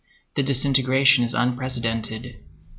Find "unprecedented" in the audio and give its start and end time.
1.35-2.37